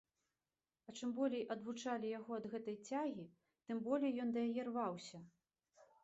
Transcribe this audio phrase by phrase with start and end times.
[0.91, 3.25] А чым болей адвучвалі яго ад гэтай цягі,
[3.67, 5.17] тым болей ён да яе рваўся.